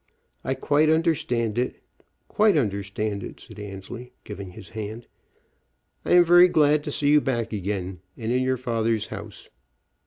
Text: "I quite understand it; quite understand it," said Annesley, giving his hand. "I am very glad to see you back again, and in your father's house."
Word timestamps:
"I 0.43 0.55
quite 0.55 0.89
understand 0.89 1.59
it; 1.59 1.75
quite 2.27 2.57
understand 2.57 3.23
it," 3.23 3.39
said 3.39 3.59
Annesley, 3.59 4.13
giving 4.23 4.49
his 4.53 4.69
hand. 4.69 5.05
"I 6.03 6.13
am 6.13 6.23
very 6.23 6.47
glad 6.47 6.83
to 6.85 6.91
see 6.91 7.09
you 7.09 7.21
back 7.21 7.53
again, 7.53 7.99
and 8.17 8.31
in 8.31 8.41
your 8.41 8.57
father's 8.57 9.05
house." 9.09 9.49